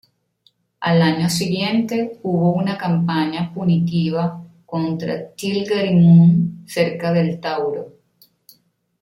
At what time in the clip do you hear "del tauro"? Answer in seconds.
7.13-7.93